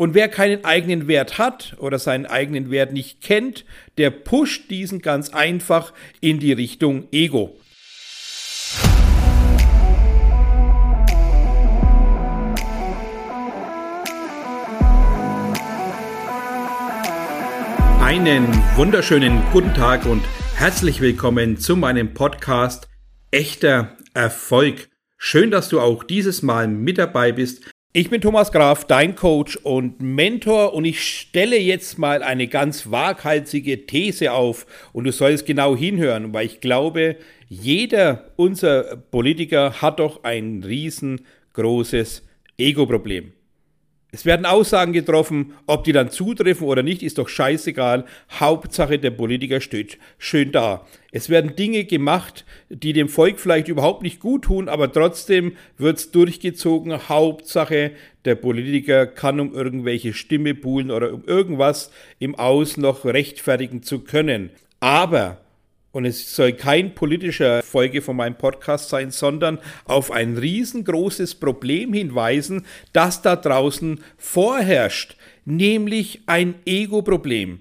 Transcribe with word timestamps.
Und 0.00 0.14
wer 0.14 0.28
keinen 0.28 0.64
eigenen 0.64 1.08
Wert 1.08 1.38
hat 1.38 1.74
oder 1.80 1.98
seinen 1.98 2.24
eigenen 2.24 2.70
Wert 2.70 2.92
nicht 2.92 3.20
kennt, 3.20 3.64
der 3.96 4.10
pusht 4.10 4.70
diesen 4.70 5.02
ganz 5.02 5.30
einfach 5.30 5.92
in 6.20 6.38
die 6.38 6.52
Richtung 6.52 7.08
Ego. 7.10 7.58
Einen 18.00 18.46
wunderschönen 18.76 19.42
guten 19.52 19.74
Tag 19.74 20.06
und 20.06 20.22
herzlich 20.54 21.00
willkommen 21.00 21.56
zu 21.58 21.74
meinem 21.74 22.14
Podcast 22.14 22.88
Echter 23.32 23.96
Erfolg. 24.14 24.90
Schön, 25.16 25.50
dass 25.50 25.68
du 25.68 25.80
auch 25.80 26.04
dieses 26.04 26.42
Mal 26.42 26.68
mit 26.68 26.98
dabei 26.98 27.32
bist 27.32 27.64
ich 27.94 28.10
bin 28.10 28.20
Thomas 28.20 28.52
Graf, 28.52 28.84
dein 28.84 29.14
Coach 29.14 29.56
und 29.56 30.00
Mentor 30.02 30.74
und 30.74 30.84
ich 30.84 31.02
stelle 31.02 31.58
jetzt 31.58 31.98
mal 31.98 32.22
eine 32.22 32.46
ganz 32.46 32.90
waghalsige 32.90 33.86
These 33.86 34.32
auf 34.32 34.66
und 34.92 35.04
du 35.04 35.12
sollst 35.12 35.46
genau 35.46 35.74
hinhören, 35.74 36.34
weil 36.34 36.44
ich 36.44 36.60
glaube, 36.60 37.16
jeder 37.48 38.30
unserer 38.36 38.96
Politiker 38.96 39.80
hat 39.80 40.00
doch 40.00 40.22
ein 40.22 40.62
riesengroßes 40.64 42.24
Ego-Problem. 42.58 43.32
Es 44.10 44.24
werden 44.24 44.46
Aussagen 44.46 44.94
getroffen, 44.94 45.52
ob 45.66 45.84
die 45.84 45.92
dann 45.92 46.10
zutreffen 46.10 46.66
oder 46.66 46.82
nicht, 46.82 47.02
ist 47.02 47.18
doch 47.18 47.28
scheißegal. 47.28 48.06
Hauptsache, 48.40 48.98
der 48.98 49.10
Politiker 49.10 49.60
steht 49.60 49.98
schön 50.16 50.50
da. 50.50 50.86
Es 51.12 51.28
werden 51.28 51.56
Dinge 51.56 51.84
gemacht, 51.84 52.46
die 52.70 52.94
dem 52.94 53.10
Volk 53.10 53.38
vielleicht 53.38 53.68
überhaupt 53.68 54.02
nicht 54.02 54.18
gut 54.18 54.44
tun, 54.44 54.70
aber 54.70 54.90
trotzdem 54.90 55.56
wird's 55.76 56.10
durchgezogen. 56.10 57.10
Hauptsache, 57.10 57.92
der 58.24 58.34
Politiker 58.34 59.06
kann 59.06 59.40
um 59.40 59.52
irgendwelche 59.52 60.14
Stimme 60.14 60.54
buhlen 60.54 60.90
oder 60.90 61.12
um 61.12 61.24
irgendwas 61.26 61.90
im 62.18 62.34
Aus 62.34 62.78
noch 62.78 63.04
rechtfertigen 63.04 63.82
zu 63.82 64.00
können. 64.00 64.48
Aber 64.80 65.38
und 65.92 66.04
es 66.04 66.34
soll 66.34 66.52
kein 66.52 66.94
politischer 66.94 67.62
Folge 67.62 68.02
von 68.02 68.16
meinem 68.16 68.36
Podcast 68.36 68.90
sein, 68.90 69.10
sondern 69.10 69.58
auf 69.84 70.10
ein 70.10 70.36
riesengroßes 70.36 71.36
Problem 71.36 71.92
hinweisen, 71.92 72.66
das 72.92 73.22
da 73.22 73.36
draußen 73.36 74.00
vorherrscht, 74.16 75.16
nämlich 75.44 76.20
ein 76.26 76.56
Ego-Problem. 76.66 77.60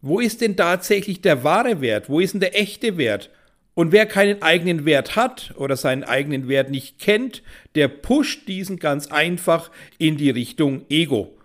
Wo 0.00 0.20
ist 0.20 0.40
denn 0.40 0.56
tatsächlich 0.56 1.20
der 1.20 1.44
wahre 1.44 1.80
Wert? 1.80 2.08
Wo 2.08 2.20
ist 2.20 2.32
denn 2.32 2.40
der 2.40 2.58
echte 2.58 2.96
Wert? 2.96 3.30
Und 3.74 3.92
wer 3.92 4.06
keinen 4.06 4.40
eigenen 4.40 4.86
Wert 4.86 5.16
hat 5.16 5.52
oder 5.56 5.76
seinen 5.76 6.02
eigenen 6.02 6.48
Wert 6.48 6.70
nicht 6.70 6.98
kennt, 6.98 7.42
der 7.74 7.88
pusht 7.88 8.48
diesen 8.48 8.78
ganz 8.78 9.08
einfach 9.08 9.70
in 9.98 10.16
die 10.16 10.30
Richtung 10.30 10.86
Ego. 10.88 11.35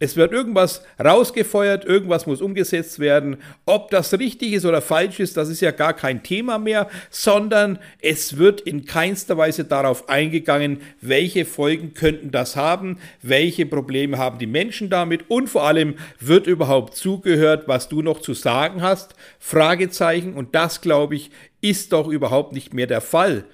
Es 0.00 0.16
wird 0.16 0.32
irgendwas 0.32 0.82
rausgefeuert, 1.02 1.84
irgendwas 1.84 2.26
muss 2.26 2.42
umgesetzt 2.42 2.98
werden. 2.98 3.36
Ob 3.64 3.90
das 3.90 4.12
richtig 4.18 4.52
ist 4.52 4.66
oder 4.66 4.82
falsch 4.82 5.20
ist, 5.20 5.36
das 5.36 5.48
ist 5.48 5.60
ja 5.60 5.70
gar 5.70 5.92
kein 5.94 6.24
Thema 6.24 6.58
mehr, 6.58 6.88
sondern 7.10 7.78
es 8.02 8.36
wird 8.36 8.60
in 8.60 8.86
keinster 8.86 9.38
Weise 9.38 9.64
darauf 9.64 10.08
eingegangen, 10.08 10.80
welche 11.00 11.44
Folgen 11.44 11.94
könnten 11.94 12.32
das 12.32 12.56
haben, 12.56 12.98
welche 13.22 13.66
Probleme 13.66 14.18
haben 14.18 14.38
die 14.38 14.48
Menschen 14.48 14.90
damit 14.90 15.30
und 15.30 15.48
vor 15.48 15.64
allem 15.64 15.94
wird 16.18 16.48
überhaupt 16.48 16.96
zugehört, 16.96 17.68
was 17.68 17.88
du 17.88 18.02
noch 18.02 18.20
zu 18.20 18.34
sagen 18.34 18.82
hast. 18.82 19.14
Fragezeichen 19.38 20.34
und 20.34 20.56
das, 20.56 20.80
glaube 20.80 21.14
ich, 21.14 21.30
ist 21.60 21.92
doch 21.92 22.08
überhaupt 22.08 22.52
nicht 22.52 22.74
mehr 22.74 22.88
der 22.88 23.00
Fall. 23.00 23.44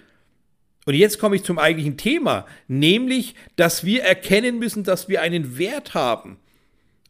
Und 0.91 0.96
jetzt 0.96 1.20
komme 1.20 1.36
ich 1.36 1.44
zum 1.44 1.60
eigentlichen 1.60 1.96
Thema, 1.96 2.46
nämlich, 2.66 3.36
dass 3.55 3.84
wir 3.84 4.02
erkennen 4.02 4.58
müssen, 4.58 4.83
dass 4.83 5.08
wir 5.08 5.22
einen 5.22 5.56
Wert 5.56 5.94
haben. 5.94 6.41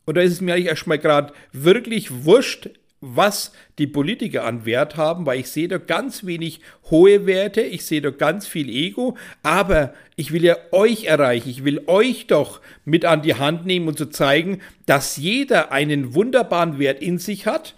Und 0.04 0.18
da 0.18 0.20
ist 0.20 0.32
es 0.32 0.42
mir 0.42 0.52
eigentlich 0.52 0.66
erstmal 0.66 0.98
gerade 0.98 1.32
wirklich 1.54 2.24
wurscht, 2.26 2.68
was 3.00 3.52
die 3.78 3.86
Politiker 3.86 4.44
an 4.44 4.66
Wert 4.66 4.98
haben, 4.98 5.24
weil 5.24 5.40
ich 5.40 5.48
sehe 5.48 5.66
da 5.66 5.78
ganz 5.78 6.26
wenig 6.26 6.60
hohe 6.90 7.24
Werte, 7.24 7.62
ich 7.62 7.86
sehe 7.86 8.02
da 8.02 8.10
ganz 8.10 8.46
viel 8.46 8.68
Ego, 8.68 9.16
aber 9.42 9.94
ich 10.14 10.30
will 10.30 10.44
ja 10.44 10.58
euch 10.72 11.04
erreichen, 11.04 11.48
ich 11.48 11.64
will 11.64 11.84
euch 11.86 12.26
doch 12.26 12.60
mit 12.84 13.06
an 13.06 13.22
die 13.22 13.36
Hand 13.36 13.64
nehmen 13.64 13.88
und 13.88 13.96
zu 13.96 14.04
so 14.04 14.10
zeigen, 14.10 14.60
dass 14.84 15.16
jeder 15.16 15.72
einen 15.72 16.12
wunderbaren 16.12 16.78
Wert 16.78 17.00
in 17.00 17.16
sich 17.16 17.46
hat 17.46 17.74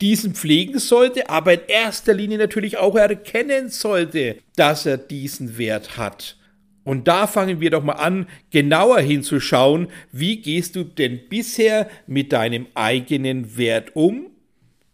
diesen 0.00 0.34
pflegen 0.34 0.78
sollte, 0.78 1.28
aber 1.30 1.54
in 1.54 1.60
erster 1.68 2.14
Linie 2.14 2.38
natürlich 2.38 2.76
auch 2.76 2.96
erkennen 2.96 3.68
sollte, 3.68 4.36
dass 4.56 4.86
er 4.86 4.98
diesen 4.98 5.58
Wert 5.58 5.96
hat. 5.96 6.36
Und 6.84 7.08
da 7.08 7.26
fangen 7.26 7.60
wir 7.60 7.70
doch 7.70 7.82
mal 7.82 7.94
an, 7.94 8.28
genauer 8.50 9.00
hinzuschauen, 9.00 9.88
wie 10.12 10.40
gehst 10.40 10.76
du 10.76 10.84
denn 10.84 11.28
bisher 11.28 11.88
mit 12.06 12.32
deinem 12.32 12.68
eigenen 12.74 13.56
Wert 13.56 13.96
um, 13.96 14.30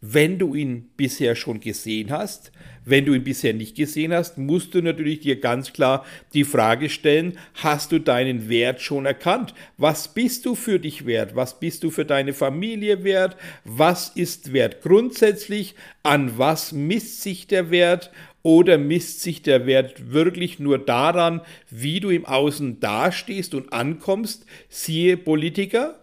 wenn 0.05 0.37
du 0.37 0.57
ihn 0.57 0.91
bisher 0.97 1.37
schon 1.37 1.61
gesehen 1.61 2.11
hast, 2.11 2.51
wenn 2.85 3.05
du 3.05 3.15
ihn 3.15 3.23
bisher 3.23 3.55
nicht 3.55 3.77
gesehen 3.77 4.13
hast, 4.13 4.37
musst 4.37 4.75
du 4.75 4.83
natürlich 4.83 5.21
dir 5.21 5.41
ganz 5.41 5.73
klar 5.73 6.05
die 6.35 6.43
Frage 6.43 6.89
stellen, 6.89 7.39
hast 7.55 7.93
du 7.93 8.01
deinen 8.01 8.49
Wert 8.49 8.81
schon 8.81 9.07
erkannt? 9.07 9.55
Was 9.79 10.13
bist 10.13 10.45
du 10.45 10.57
für 10.57 10.81
dich 10.81 11.07
wert? 11.07 11.37
Was 11.37 11.61
bist 11.61 11.85
du 11.85 11.91
für 11.91 12.05
deine 12.05 12.33
Familie 12.33 13.05
wert? 13.05 13.37
Was 13.65 14.09
ist 14.09 14.53
wert 14.53 14.83
grundsätzlich? 14.83 15.77
An 16.03 16.37
was 16.37 16.73
misst 16.73 17.23
sich 17.23 17.47
der 17.47 17.71
Wert? 17.71 18.11
Oder 18.43 18.79
misst 18.79 19.21
sich 19.21 19.43
der 19.43 19.67
Wert 19.67 20.11
wirklich 20.13 20.59
nur 20.59 20.79
daran, 20.79 21.43
wie 21.71 22.01
du 22.01 22.11
im 22.11 22.27
Außen 22.27 22.81
dastehst 22.81 23.55
und 23.55 23.73
ankommst? 23.73 24.47
Siehe 24.69 25.17
Politiker, 25.17 26.02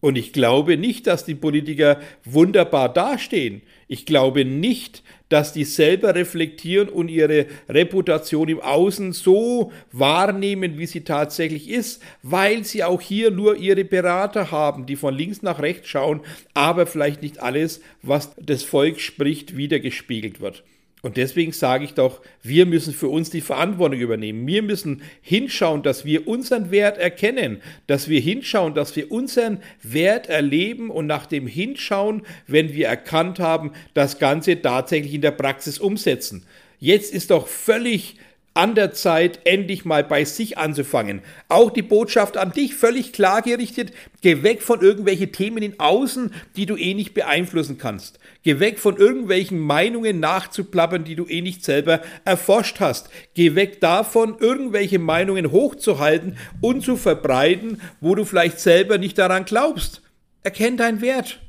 und 0.00 0.16
ich 0.16 0.32
glaube 0.32 0.76
nicht, 0.76 1.06
dass 1.06 1.24
die 1.24 1.34
Politiker 1.34 2.00
wunderbar 2.24 2.92
dastehen. 2.92 3.62
Ich 3.88 4.06
glaube 4.06 4.44
nicht, 4.44 5.02
dass 5.28 5.52
die 5.52 5.64
selber 5.64 6.14
reflektieren 6.14 6.88
und 6.88 7.08
ihre 7.08 7.46
Reputation 7.68 8.48
im 8.48 8.60
Außen 8.60 9.12
so 9.12 9.72
wahrnehmen, 9.90 10.78
wie 10.78 10.86
sie 10.86 11.02
tatsächlich 11.02 11.68
ist, 11.68 12.02
weil 12.22 12.64
sie 12.64 12.84
auch 12.84 13.00
hier 13.00 13.30
nur 13.30 13.56
ihre 13.56 13.84
Berater 13.84 14.50
haben, 14.50 14.86
die 14.86 14.96
von 14.96 15.14
links 15.14 15.42
nach 15.42 15.60
rechts 15.60 15.88
schauen, 15.88 16.20
aber 16.54 16.86
vielleicht 16.86 17.22
nicht 17.22 17.40
alles, 17.40 17.80
was 18.02 18.34
das 18.36 18.62
Volk 18.62 19.00
spricht, 19.00 19.56
wiedergespiegelt 19.56 20.40
wird. 20.40 20.62
Und 21.02 21.16
deswegen 21.16 21.52
sage 21.52 21.84
ich 21.84 21.94
doch, 21.94 22.20
wir 22.42 22.66
müssen 22.66 22.92
für 22.92 23.08
uns 23.08 23.30
die 23.30 23.40
Verantwortung 23.40 24.00
übernehmen. 24.00 24.46
Wir 24.46 24.62
müssen 24.62 25.02
hinschauen, 25.22 25.84
dass 25.84 26.04
wir 26.04 26.26
unseren 26.26 26.72
Wert 26.72 26.98
erkennen, 26.98 27.60
dass 27.86 28.08
wir 28.08 28.20
hinschauen, 28.20 28.74
dass 28.74 28.96
wir 28.96 29.12
unseren 29.12 29.58
Wert 29.82 30.28
erleben 30.28 30.90
und 30.90 31.06
nach 31.06 31.26
dem 31.26 31.46
Hinschauen, 31.46 32.22
wenn 32.48 32.74
wir 32.74 32.88
erkannt 32.88 33.38
haben, 33.38 33.72
das 33.94 34.18
Ganze 34.18 34.60
tatsächlich 34.60 35.14
in 35.14 35.20
der 35.22 35.30
Praxis 35.30 35.78
umsetzen. 35.78 36.44
Jetzt 36.80 37.12
ist 37.12 37.30
doch 37.30 37.46
völlig 37.46 38.16
an 38.58 38.74
der 38.74 38.92
Zeit, 38.92 39.40
endlich 39.44 39.84
mal 39.84 40.02
bei 40.02 40.24
sich 40.24 40.58
anzufangen. 40.58 41.22
Auch 41.48 41.70
die 41.70 41.82
Botschaft 41.82 42.36
an 42.36 42.50
dich 42.50 42.74
völlig 42.74 43.12
klar 43.12 43.40
gerichtet. 43.40 43.92
Geh 44.20 44.42
weg 44.42 44.62
von 44.62 44.80
irgendwelchen 44.80 45.30
Themen 45.30 45.62
in 45.62 45.78
Außen, 45.78 46.32
die 46.56 46.66
du 46.66 46.76
eh 46.76 46.94
nicht 46.94 47.14
beeinflussen 47.14 47.78
kannst. 47.78 48.18
Geh 48.48 48.60
weg 48.60 48.78
von 48.78 48.96
irgendwelchen 48.96 49.58
Meinungen 49.58 50.20
nachzuplappern, 50.20 51.04
die 51.04 51.16
du 51.16 51.26
eh 51.26 51.42
nicht 51.42 51.62
selber 51.62 52.00
erforscht 52.24 52.80
hast. 52.80 53.10
Geh 53.34 53.54
weg 53.56 53.78
davon, 53.82 54.38
irgendwelche 54.40 54.98
Meinungen 54.98 55.52
hochzuhalten 55.52 56.38
und 56.62 56.82
zu 56.82 56.96
verbreiten, 56.96 57.82
wo 58.00 58.14
du 58.14 58.24
vielleicht 58.24 58.58
selber 58.58 58.96
nicht 58.96 59.18
daran 59.18 59.44
glaubst. 59.44 60.00
Erkenn 60.44 60.78
deinen 60.78 61.02
Wert. 61.02 61.40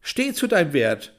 Steh 0.00 0.32
zu 0.32 0.46
deinem 0.46 0.72
Wert. 0.72 1.12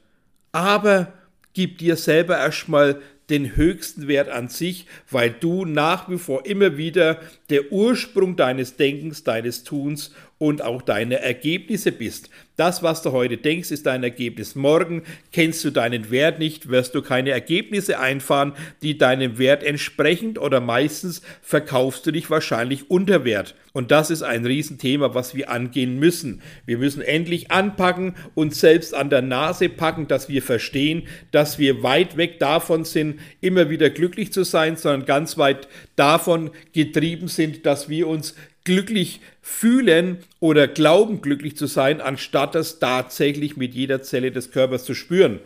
Aber 0.51 1.13
gib 1.53 1.77
dir 1.77 1.95
selber 1.95 2.39
erstmal 2.39 2.99
den 3.29 3.55
höchsten 3.55 4.07
Wert 4.07 4.29
an 4.29 4.47
sich, 4.49 4.87
weil 5.11 5.29
du 5.29 5.63
nach 5.63 6.09
wie 6.09 6.17
vor 6.17 6.47
immer 6.47 6.77
wieder 6.77 7.19
der 7.51 7.71
Ursprung 7.71 8.35
deines 8.35 8.77
Denkens, 8.77 9.23
deines 9.23 9.63
Tuns 9.63 10.11
und 10.39 10.63
auch 10.63 10.81
deine 10.81 11.21
Ergebnisse 11.21 11.91
bist. 11.91 12.29
Das, 12.55 12.81
was 12.81 13.01
du 13.01 13.11
heute 13.11 13.37
denkst, 13.37 13.71
ist 13.71 13.85
dein 13.85 14.03
Ergebnis. 14.03 14.55
Morgen 14.55 15.03
kennst 15.31 15.63
du 15.63 15.69
deinen 15.69 16.11
Wert 16.11 16.39
nicht, 16.39 16.69
wirst 16.69 16.95
du 16.95 17.01
keine 17.01 17.29
Ergebnisse 17.29 17.99
einfahren, 17.99 18.53
die 18.81 18.97
deinem 18.97 19.37
Wert 19.37 19.63
entsprechen 19.63 20.37
oder 20.37 20.59
meistens 20.59 21.21
verkaufst 21.41 22.05
du 22.05 22.11
dich 22.11 22.29
wahrscheinlich 22.29 22.89
unter 22.89 23.23
Wert. 23.23 23.55
Und 23.71 23.91
das 23.91 24.09
ist 24.09 24.23
ein 24.23 24.45
Riesenthema, 24.45 25.13
was 25.13 25.35
wir 25.35 25.49
angehen 25.49 25.99
müssen. 25.99 26.41
Wir 26.65 26.77
müssen 26.77 27.01
endlich 27.01 27.51
anpacken 27.51 28.15
und 28.35 28.53
selbst 28.53 28.93
an 28.93 29.09
der 29.09 29.21
Nase 29.21 29.69
packen, 29.69 30.07
dass 30.07 30.27
wir 30.27 30.41
verstehen, 30.41 31.03
dass 31.31 31.59
wir 31.59 31.83
weit 31.83 32.17
weg 32.17 32.39
davon 32.39 32.83
sind, 32.83 33.19
immer 33.39 33.69
wieder 33.69 33.89
glücklich 33.89 34.33
zu 34.33 34.43
sein, 34.43 34.75
sondern 34.75 35.05
ganz 35.05 35.37
weit 35.37 35.69
davon 35.95 36.51
getrieben 36.73 37.27
sind, 37.27 37.65
dass 37.65 37.87
wir 37.87 38.07
uns 38.07 38.35
glücklich 38.63 39.21
fühlen 39.41 40.17
oder 40.39 40.67
glauben 40.67 41.21
glücklich 41.21 41.57
zu 41.57 41.65
sein, 41.65 42.01
anstatt 42.01 42.55
das 42.55 42.79
tatsächlich 42.79 43.57
mit 43.57 43.73
jeder 43.73 44.01
Zelle 44.01 44.31
des 44.31 44.51
Körpers 44.51 44.85
zu 44.85 44.93
spüren. 44.93 45.39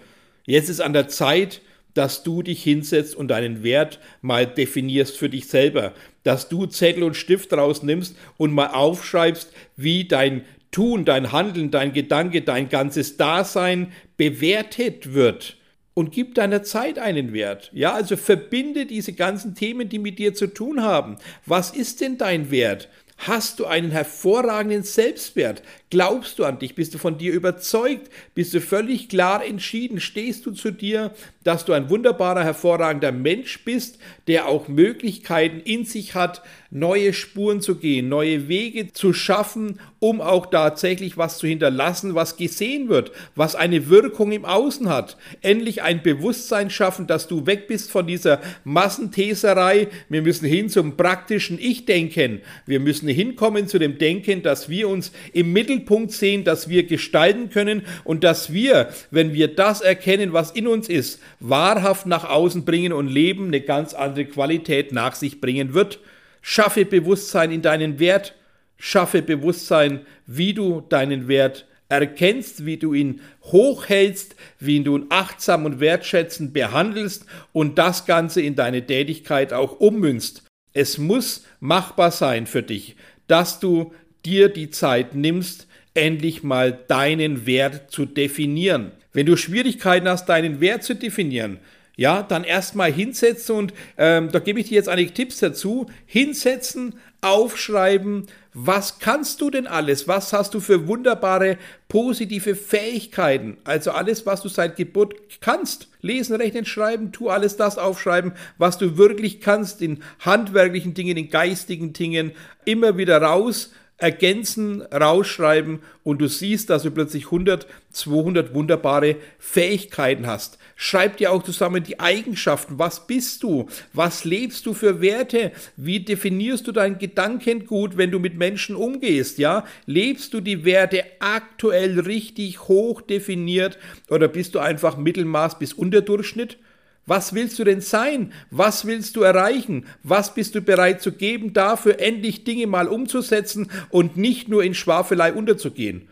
Jetzt 0.45 0.69
ist 0.69 0.81
an 0.81 0.93
der 0.93 1.07
Zeit, 1.07 1.61
dass 1.93 2.23
du 2.23 2.41
dich 2.41 2.63
hinsetzt 2.63 3.15
und 3.15 3.29
deinen 3.29 3.63
Wert 3.63 3.99
mal 4.21 4.45
definierst 4.45 5.17
für 5.17 5.29
dich 5.29 5.47
selber. 5.47 5.93
Dass 6.23 6.49
du 6.49 6.65
Zettel 6.65 7.03
und 7.03 7.15
Stift 7.15 7.53
rausnimmst 7.53 8.15
und 8.37 8.51
mal 8.51 8.67
aufschreibst, 8.67 9.51
wie 9.77 10.05
dein 10.05 10.43
Tun, 10.71 11.05
dein 11.05 11.31
Handeln, 11.31 11.69
dein 11.69 11.93
Gedanke, 11.93 12.41
dein 12.41 12.67
ganzes 12.67 13.15
Dasein 13.17 13.91
bewertet 14.17 15.13
wird. 15.13 15.57
Und 15.93 16.11
gib 16.11 16.33
deiner 16.33 16.63
Zeit 16.63 16.97
einen 16.97 17.33
Wert. 17.33 17.69
Ja, 17.71 17.93
also 17.93 18.17
verbinde 18.17 18.87
diese 18.87 19.13
ganzen 19.13 19.53
Themen, 19.53 19.89
die 19.89 19.99
mit 19.99 20.17
dir 20.17 20.33
zu 20.33 20.47
tun 20.47 20.81
haben. 20.81 21.17
Was 21.45 21.69
ist 21.69 22.01
denn 22.01 22.17
dein 22.17 22.49
Wert? 22.49 22.89
Hast 23.25 23.59
du 23.59 23.65
einen 23.65 23.91
hervorragenden 23.91 24.83
Selbstwert? 24.83 25.61
Glaubst 25.93 26.39
du 26.39 26.45
an 26.45 26.57
dich? 26.57 26.73
Bist 26.73 26.95
du 26.95 26.97
von 26.97 27.19
dir 27.19 27.31
überzeugt? 27.33 28.09
Bist 28.33 28.51
du 28.55 28.61
völlig 28.61 29.09
klar 29.09 29.45
entschieden? 29.45 29.99
Stehst 29.99 30.43
du 30.47 30.49
zu 30.49 30.71
dir, 30.71 31.11
dass 31.43 31.65
du 31.65 31.73
ein 31.73 31.87
wunderbarer, 31.91 32.43
hervorragender 32.43 33.11
Mensch 33.11 33.63
bist, 33.63 33.99
der 34.25 34.47
auch 34.47 34.67
Möglichkeiten 34.67 35.59
in 35.59 35.85
sich 35.85 36.15
hat, 36.15 36.41
neue 36.71 37.13
Spuren 37.13 37.61
zu 37.61 37.75
gehen, 37.75 38.09
neue 38.09 38.47
Wege 38.47 38.91
zu 38.91 39.13
schaffen, 39.13 39.79
um 39.99 40.19
auch 40.19 40.47
tatsächlich 40.47 41.15
was 41.15 41.37
zu 41.37 41.45
hinterlassen, 41.45 42.15
was 42.15 42.37
gesehen 42.37 42.89
wird, 42.89 43.11
was 43.35 43.53
eine 43.53 43.89
Wirkung 43.89 44.31
im 44.31 44.45
Außen 44.45 44.89
hat. 44.89 45.17
Endlich 45.41 45.83
ein 45.83 46.01
Bewusstsein 46.01 46.71
schaffen, 46.71 47.05
dass 47.05 47.27
du 47.27 47.45
weg 47.45 47.67
bist 47.67 47.91
von 47.91 48.07
dieser 48.07 48.41
Massentheserei. 48.63 49.89
Wir 50.09 50.23
müssen 50.23 50.47
hin 50.47 50.69
zum 50.69 50.97
praktischen 50.97 51.59
Ich-Denken. 51.59 52.41
Wir 52.65 52.79
müssen 52.79 53.07
hinkommen 53.07 53.67
zu 53.67 53.77
dem 53.77 53.99
Denken, 53.99 54.41
dass 54.41 54.69
wir 54.69 54.89
uns 54.89 55.11
im 55.33 55.53
Mittelpunkt 55.53 55.82
sehen, 56.09 56.43
dass 56.43 56.69
wir 56.69 56.83
gestalten 56.83 57.49
können 57.49 57.83
und 58.03 58.23
dass 58.23 58.51
wir, 58.53 58.89
wenn 59.11 59.33
wir 59.33 59.53
das 59.53 59.81
erkennen, 59.81 60.33
was 60.33 60.51
in 60.51 60.67
uns 60.67 60.89
ist, 60.89 61.21
wahrhaft 61.39 62.05
nach 62.05 62.29
außen 62.29 62.65
bringen 62.65 62.93
und 62.93 63.07
Leben 63.07 63.47
eine 63.47 63.61
ganz 63.61 63.93
andere 63.93 64.25
Qualität 64.25 64.91
nach 64.91 65.15
sich 65.15 65.41
bringen 65.41 65.73
wird. 65.73 65.99
Schaffe 66.41 66.85
Bewusstsein 66.85 67.51
in 67.51 67.61
deinen 67.61 67.99
Wert, 67.99 68.35
schaffe 68.77 69.21
Bewusstsein, 69.21 70.01
wie 70.25 70.53
du 70.53 70.81
deinen 70.81 71.27
Wert 71.27 71.65
erkennst, 71.89 72.65
wie 72.65 72.77
du 72.77 72.93
ihn 72.93 73.21
hochhältst, 73.43 74.35
wie 74.59 74.81
du 74.81 74.97
ihn 74.97 75.05
achtsam 75.09 75.65
und 75.65 75.79
wertschätzend 75.79 76.53
behandelst 76.53 77.25
und 77.51 77.77
das 77.77 78.05
Ganze 78.05 78.41
in 78.41 78.55
deine 78.55 78.85
Tätigkeit 78.85 79.53
auch 79.53 79.79
ummünzt. 79.79 80.43
Es 80.73 80.97
muss 80.97 81.45
machbar 81.59 82.11
sein 82.11 82.47
für 82.47 82.63
dich, 82.63 82.95
dass 83.27 83.59
du 83.59 83.93
dir 84.25 84.49
die 84.49 84.69
Zeit 84.69 85.15
nimmst, 85.15 85.67
endlich 85.93 86.43
mal 86.43 86.77
deinen 86.87 87.45
Wert 87.45 87.91
zu 87.91 88.05
definieren. 88.05 88.91
Wenn 89.11 89.25
du 89.25 89.37
Schwierigkeiten 89.37 90.07
hast, 90.07 90.27
deinen 90.27 90.59
Wert 90.59 90.83
zu 90.83 90.95
definieren, 90.95 91.59
ja, 91.95 92.23
dann 92.23 92.43
erstmal 92.43 92.91
hinsetzen 92.91 93.55
und 93.55 93.73
ähm, 93.97 94.31
da 94.31 94.39
gebe 94.39 94.59
ich 94.59 94.69
dir 94.69 94.75
jetzt 94.75 94.89
einige 94.89 95.13
Tipps 95.13 95.37
dazu. 95.37 95.85
Hinsetzen, 96.07 96.95
aufschreiben, 97.21 98.27
was 98.53 98.99
kannst 98.99 99.41
du 99.41 99.49
denn 99.49 99.65
alles? 99.65 100.07
Was 100.07 100.33
hast 100.33 100.53
du 100.53 100.59
für 100.59 100.87
wunderbare 100.87 101.57
positive 101.87 102.55
Fähigkeiten? 102.55 103.57
Also 103.63 103.91
alles, 103.91 104.25
was 104.25 104.41
du 104.41 104.49
seit 104.49 104.75
Geburt 104.75 105.15
kannst. 105.41 105.87
Lesen, 106.01 106.35
rechnen, 106.35 106.65
schreiben, 106.65 107.11
tu 107.11 107.29
alles 107.29 107.57
das 107.57 107.77
aufschreiben, 107.77 108.33
was 108.57 108.77
du 108.77 108.97
wirklich 108.97 109.41
kannst 109.41 109.81
in 109.81 110.03
handwerklichen 110.19 110.93
Dingen, 110.93 111.17
in 111.17 111.29
geistigen 111.29 111.93
Dingen. 111.93 112.33
Immer 112.65 112.97
wieder 112.97 113.21
raus 113.21 113.71
ergänzen, 113.97 114.81
rausschreiben 114.81 115.79
und 116.03 116.19
du 116.19 116.27
siehst, 116.27 116.69
dass 116.69 116.83
du 116.83 116.91
plötzlich 116.91 117.25
100, 117.25 117.67
200 117.91 118.53
wunderbare 118.53 119.15
Fähigkeiten 119.39 120.27
hast. 120.27 120.57
Schreib 120.75 121.17
dir 121.17 121.31
auch 121.31 121.43
zusammen 121.43 121.83
die 121.83 121.99
Eigenschaften. 121.99 122.79
Was 122.79 123.07
bist 123.07 123.43
du? 123.43 123.67
Was 123.93 124.25
lebst 124.25 124.65
du 124.65 124.73
für 124.73 124.99
Werte? 124.99 125.51
Wie 125.77 125.99
definierst 125.99 126.67
du 126.67 126.71
dein 126.71 126.97
Gedankengut, 126.97 127.95
wenn 127.95 128.11
du 128.11 128.19
mit 128.19 128.37
Menschen 128.37 128.75
umgehst? 128.75 129.37
Ja, 129.37 129.63
lebst 129.85 130.33
du 130.33 130.41
die 130.41 130.65
Werte 130.65 131.05
aktuell 131.19 131.99
richtig 131.99 132.67
hoch 132.67 133.01
definiert 133.01 133.77
oder 134.09 134.27
bist 134.27 134.55
du 134.55 134.59
einfach 134.59 134.97
Mittelmaß 134.97 135.59
bis 135.59 135.73
Unterdurchschnitt? 135.73 136.57
Was 137.05 137.33
willst 137.33 137.59
du 137.59 137.65
denn 137.65 137.81
sein? 137.81 138.31
Was 138.49 138.85
willst 138.85 139.15
du 139.15 139.21
erreichen? 139.21 139.85
Was 140.03 140.33
bist 140.33 140.55
du 140.55 140.61
bereit 140.61 141.01
zu 141.01 141.11
geben, 141.11 141.51
dafür 141.51 141.99
endlich 141.99 142.45
Dinge 142.45 142.65
mal 142.67 142.87
umzusetzen 142.87 143.69
und 143.89 144.15
nicht 144.15 144.47
nur 144.47 144.63
in 144.63 144.73
Schwafelei 144.73 145.33
unterzugehen? 145.33 146.07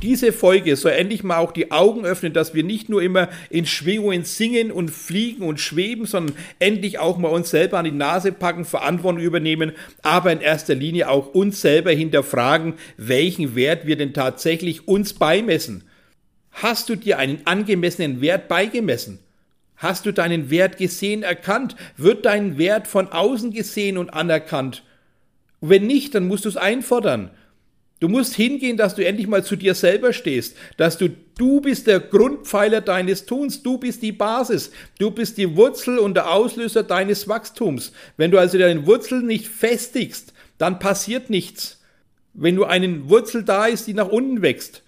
Diese 0.00 0.32
Folge 0.32 0.76
soll 0.76 0.92
endlich 0.92 1.24
mal 1.24 1.38
auch 1.38 1.50
die 1.50 1.72
Augen 1.72 2.04
öffnen, 2.04 2.32
dass 2.32 2.54
wir 2.54 2.62
nicht 2.62 2.88
nur 2.88 3.02
immer 3.02 3.28
in 3.50 3.66
Schwingungen 3.66 4.24
singen 4.24 4.70
und 4.70 4.90
fliegen 4.90 5.42
und 5.42 5.58
schweben, 5.58 6.06
sondern 6.06 6.36
endlich 6.60 7.00
auch 7.00 7.18
mal 7.18 7.28
uns 7.28 7.50
selber 7.50 7.78
an 7.78 7.84
die 7.84 7.90
Nase 7.90 8.30
packen, 8.30 8.64
Verantwortung 8.64 9.20
übernehmen, 9.20 9.72
aber 10.02 10.30
in 10.30 10.40
erster 10.40 10.76
Linie 10.76 11.08
auch 11.08 11.34
uns 11.34 11.60
selber 11.62 11.90
hinterfragen, 11.90 12.74
welchen 12.96 13.56
Wert 13.56 13.86
wir 13.86 13.96
denn 13.96 14.14
tatsächlich 14.14 14.86
uns 14.86 15.14
beimessen. 15.14 15.82
Hast 16.52 16.88
du 16.88 16.94
dir 16.94 17.18
einen 17.18 17.40
angemessenen 17.46 18.20
Wert 18.20 18.46
beigemessen? 18.46 19.18
Hast 19.82 20.06
du 20.06 20.12
deinen 20.12 20.48
Wert 20.48 20.78
gesehen, 20.78 21.22
erkannt? 21.22 21.76
Wird 21.96 22.24
dein 22.24 22.56
Wert 22.56 22.86
von 22.86 23.08
außen 23.08 23.50
gesehen 23.50 23.98
und 23.98 24.10
anerkannt? 24.10 24.84
wenn 25.62 25.86
nicht, 25.86 26.14
dann 26.14 26.26
musst 26.26 26.44
du 26.44 26.48
es 26.48 26.56
einfordern. 26.56 27.30
Du 28.00 28.08
musst 28.08 28.34
hingehen, 28.34 28.76
dass 28.76 28.96
du 28.96 29.06
endlich 29.06 29.28
mal 29.28 29.44
zu 29.44 29.54
dir 29.54 29.76
selber 29.76 30.12
stehst, 30.12 30.56
dass 30.76 30.98
du, 30.98 31.08
du 31.38 31.60
bist 31.60 31.86
der 31.86 32.00
Grundpfeiler 32.00 32.80
deines 32.80 33.26
Tuns, 33.26 33.62
du 33.62 33.78
bist 33.78 34.02
die 34.02 34.10
Basis, 34.10 34.72
du 34.98 35.12
bist 35.12 35.38
die 35.38 35.56
Wurzel 35.56 36.00
und 36.00 36.14
der 36.14 36.32
Auslöser 36.32 36.82
deines 36.82 37.28
Wachstums. 37.28 37.92
Wenn 38.16 38.32
du 38.32 38.38
also 38.38 38.58
deine 38.58 38.86
Wurzel 38.86 39.22
nicht 39.22 39.46
festigst, 39.46 40.34
dann 40.58 40.80
passiert 40.80 41.30
nichts. 41.30 41.80
Wenn 42.34 42.56
du 42.56 42.64
einen 42.64 43.08
Wurzel 43.08 43.44
da 43.44 43.66
ist, 43.66 43.86
die 43.86 43.94
nach 43.94 44.08
unten 44.08 44.42
wächst, 44.42 44.82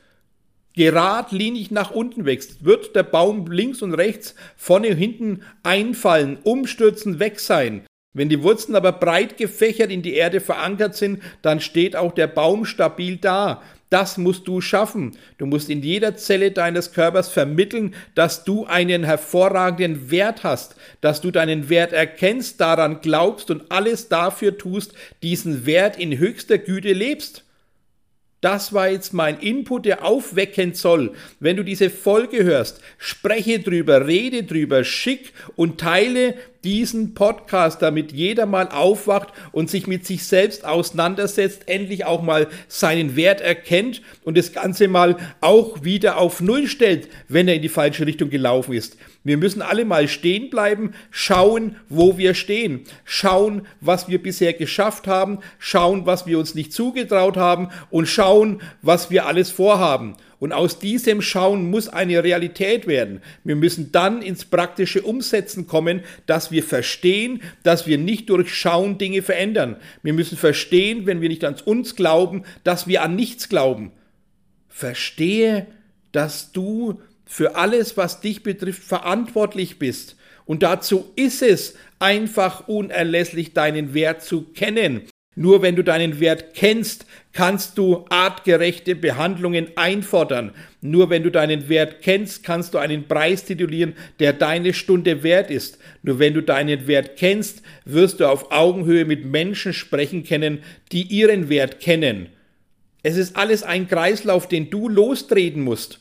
geradlinig 0.74 1.70
nach 1.70 1.90
unten 1.90 2.24
wächst, 2.24 2.64
wird 2.64 2.94
der 2.96 3.04
Baum 3.04 3.46
links 3.50 3.82
und 3.82 3.94
rechts, 3.94 4.34
vorne 4.56 4.88
und 4.90 4.96
hinten 4.96 5.42
einfallen, 5.62 6.38
umstürzen, 6.42 7.18
weg 7.18 7.40
sein. 7.40 7.86
Wenn 8.12 8.28
die 8.28 8.42
Wurzeln 8.42 8.76
aber 8.76 8.92
breit 8.92 9.36
gefächert 9.36 9.90
in 9.90 10.02
die 10.02 10.14
Erde 10.14 10.40
verankert 10.40 10.94
sind, 10.94 11.20
dann 11.42 11.60
steht 11.60 11.96
auch 11.96 12.12
der 12.12 12.28
Baum 12.28 12.64
stabil 12.64 13.16
da. 13.16 13.62
Das 13.90 14.18
musst 14.18 14.48
du 14.48 14.60
schaffen. 14.60 15.16
Du 15.38 15.46
musst 15.46 15.68
in 15.68 15.82
jeder 15.82 16.16
Zelle 16.16 16.50
deines 16.50 16.92
Körpers 16.92 17.28
vermitteln, 17.28 17.94
dass 18.14 18.44
du 18.44 18.66
einen 18.66 19.04
hervorragenden 19.04 20.10
Wert 20.10 20.42
hast, 20.42 20.76
dass 21.00 21.20
du 21.20 21.30
deinen 21.30 21.68
Wert 21.68 21.92
erkennst, 21.92 22.60
daran 22.60 23.00
glaubst 23.02 23.50
und 23.50 23.70
alles 23.70 24.08
dafür 24.08 24.58
tust, 24.58 24.94
diesen 25.22 25.66
Wert 25.66 25.98
in 25.98 26.18
höchster 26.18 26.58
Güte 26.58 26.92
lebst. 26.92 27.43
Das 28.44 28.74
war 28.74 28.90
jetzt 28.90 29.14
mein 29.14 29.38
Input, 29.38 29.86
der 29.86 30.04
aufwecken 30.04 30.74
soll. 30.74 31.14
Wenn 31.40 31.56
du 31.56 31.62
diese 31.62 31.88
Folge 31.88 32.44
hörst, 32.44 32.82
spreche 32.98 33.58
drüber, 33.58 34.06
rede 34.06 34.42
drüber, 34.42 34.84
schick 34.84 35.32
und 35.56 35.80
teile 35.80 36.34
diesen 36.64 37.14
Podcast, 37.14 37.82
damit 37.82 38.12
jeder 38.12 38.46
mal 38.46 38.68
aufwacht 38.68 39.28
und 39.52 39.70
sich 39.70 39.86
mit 39.86 40.06
sich 40.06 40.24
selbst 40.24 40.64
auseinandersetzt, 40.64 41.68
endlich 41.68 42.04
auch 42.04 42.22
mal 42.22 42.48
seinen 42.68 43.16
Wert 43.16 43.40
erkennt 43.40 44.02
und 44.24 44.36
das 44.36 44.52
Ganze 44.52 44.88
mal 44.88 45.16
auch 45.40 45.84
wieder 45.84 46.16
auf 46.16 46.40
Null 46.40 46.66
stellt, 46.66 47.08
wenn 47.28 47.46
er 47.46 47.54
in 47.54 47.62
die 47.62 47.68
falsche 47.68 48.06
Richtung 48.06 48.30
gelaufen 48.30 48.72
ist. 48.72 48.96
Wir 49.22 49.38
müssen 49.38 49.62
alle 49.62 49.84
mal 49.84 50.06
stehen 50.08 50.50
bleiben, 50.50 50.92
schauen, 51.10 51.76
wo 51.88 52.18
wir 52.18 52.34
stehen, 52.34 52.84
schauen, 53.04 53.66
was 53.80 54.08
wir 54.08 54.22
bisher 54.22 54.52
geschafft 54.52 55.06
haben, 55.06 55.38
schauen, 55.58 56.04
was 56.04 56.26
wir 56.26 56.38
uns 56.38 56.54
nicht 56.54 56.72
zugetraut 56.72 57.38
haben 57.38 57.68
und 57.90 58.06
schauen, 58.06 58.60
was 58.82 59.10
wir 59.10 59.26
alles 59.26 59.50
vorhaben. 59.50 60.16
Und 60.38 60.52
aus 60.52 60.78
diesem 60.78 61.22
Schauen 61.22 61.70
muss 61.70 61.88
eine 61.88 62.22
Realität 62.22 62.86
werden. 62.86 63.22
Wir 63.44 63.56
müssen 63.56 63.92
dann 63.92 64.22
ins 64.22 64.44
praktische 64.44 65.02
Umsetzen 65.02 65.66
kommen, 65.66 66.02
dass 66.26 66.50
wir 66.50 66.62
verstehen, 66.62 67.42
dass 67.62 67.86
wir 67.86 67.98
nicht 67.98 68.30
durch 68.30 68.52
Schauen 68.54 68.98
Dinge 68.98 69.22
verändern. 69.22 69.76
Wir 70.02 70.12
müssen 70.12 70.36
verstehen, 70.36 71.06
wenn 71.06 71.20
wir 71.20 71.28
nicht 71.28 71.44
an 71.44 71.56
uns 71.64 71.96
glauben, 71.96 72.44
dass 72.64 72.86
wir 72.86 73.02
an 73.02 73.16
nichts 73.16 73.48
glauben. 73.48 73.92
Verstehe, 74.68 75.66
dass 76.12 76.52
du 76.52 77.00
für 77.24 77.56
alles, 77.56 77.96
was 77.96 78.20
dich 78.20 78.42
betrifft, 78.42 78.82
verantwortlich 78.82 79.78
bist. 79.78 80.16
Und 80.46 80.62
dazu 80.62 81.10
ist 81.16 81.42
es 81.42 81.74
einfach 81.98 82.68
unerlässlich, 82.68 83.54
deinen 83.54 83.94
Wert 83.94 84.22
zu 84.22 84.42
kennen. 84.42 85.02
Nur 85.36 85.62
wenn 85.62 85.74
du 85.74 85.82
deinen 85.82 86.20
Wert 86.20 86.54
kennst, 86.54 87.06
kannst 87.32 87.76
du 87.76 88.04
artgerechte 88.08 88.94
Behandlungen 88.94 89.68
einfordern. 89.74 90.52
Nur 90.80 91.10
wenn 91.10 91.24
du 91.24 91.30
deinen 91.30 91.68
Wert 91.68 92.02
kennst, 92.02 92.44
kannst 92.44 92.74
du 92.74 92.78
einen 92.78 93.08
Preis 93.08 93.44
titulieren, 93.44 93.94
der 94.20 94.32
deine 94.32 94.72
Stunde 94.72 95.22
wert 95.24 95.50
ist. 95.50 95.78
Nur 96.02 96.20
wenn 96.20 96.34
du 96.34 96.42
deinen 96.42 96.86
Wert 96.86 97.16
kennst, 97.16 97.62
wirst 97.84 98.20
du 98.20 98.26
auf 98.26 98.52
Augenhöhe 98.52 99.04
mit 99.04 99.24
Menschen 99.24 99.72
sprechen 99.72 100.24
können, 100.24 100.60
die 100.92 101.02
ihren 101.02 101.48
Wert 101.48 101.80
kennen. 101.80 102.28
Es 103.02 103.16
ist 103.16 103.36
alles 103.36 103.64
ein 103.64 103.88
Kreislauf, 103.88 104.48
den 104.48 104.70
du 104.70 104.88
lostreten 104.88 105.62
musst. 105.62 106.00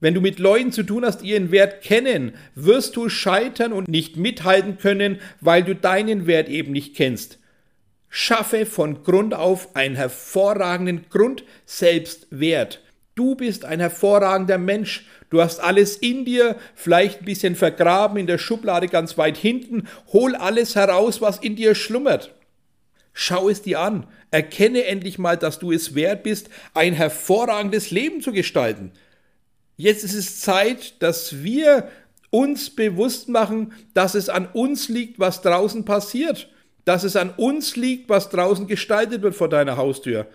Wenn 0.00 0.12
du 0.12 0.20
mit 0.20 0.38
Leuten 0.38 0.72
zu 0.72 0.82
tun 0.82 1.04
hast, 1.04 1.22
die 1.22 1.30
ihren 1.30 1.50
Wert 1.50 1.80
kennen, 1.80 2.32
wirst 2.54 2.96
du 2.96 3.08
scheitern 3.08 3.72
und 3.72 3.88
nicht 3.88 4.16
mithalten 4.16 4.76
können, 4.76 5.20
weil 5.40 5.62
du 5.62 5.74
deinen 5.74 6.26
Wert 6.26 6.48
eben 6.48 6.72
nicht 6.72 6.94
kennst. 6.94 7.38
Schaffe 8.16 8.64
von 8.64 9.02
Grund 9.02 9.34
auf 9.34 9.74
einen 9.74 9.96
hervorragenden 9.96 11.06
Grundselbstwert. 11.10 12.80
Du 13.16 13.34
bist 13.34 13.64
ein 13.64 13.80
hervorragender 13.80 14.56
Mensch. 14.56 15.04
Du 15.30 15.42
hast 15.42 15.58
alles 15.58 15.96
in 15.96 16.24
dir, 16.24 16.54
vielleicht 16.76 17.22
ein 17.22 17.24
bisschen 17.24 17.56
vergraben 17.56 18.16
in 18.16 18.28
der 18.28 18.38
Schublade 18.38 18.86
ganz 18.86 19.18
weit 19.18 19.36
hinten. 19.36 19.88
Hol 20.12 20.36
alles 20.36 20.76
heraus, 20.76 21.20
was 21.22 21.38
in 21.38 21.56
dir 21.56 21.74
schlummert. 21.74 22.32
Schau 23.14 23.48
es 23.48 23.62
dir 23.62 23.80
an. 23.80 24.06
Erkenne 24.30 24.84
endlich 24.84 25.18
mal, 25.18 25.36
dass 25.36 25.58
du 25.58 25.72
es 25.72 25.96
wert 25.96 26.22
bist, 26.22 26.50
ein 26.72 26.92
hervorragendes 26.92 27.90
Leben 27.90 28.20
zu 28.20 28.30
gestalten. 28.30 28.92
Jetzt 29.76 30.04
ist 30.04 30.14
es 30.14 30.40
Zeit, 30.40 31.02
dass 31.02 31.42
wir 31.42 31.88
uns 32.30 32.70
bewusst 32.70 33.28
machen, 33.28 33.72
dass 33.92 34.14
es 34.14 34.28
an 34.28 34.46
uns 34.52 34.88
liegt, 34.88 35.18
was 35.18 35.42
draußen 35.42 35.84
passiert 35.84 36.48
dass 36.84 37.04
es 37.04 37.16
an 37.16 37.30
uns 37.30 37.76
liegt, 37.76 38.08
was 38.08 38.28
draußen 38.28 38.66
gestaltet 38.66 39.22
wird 39.22 39.34
vor 39.34 39.48
deiner 39.48 39.76
Haustür, 39.76 40.26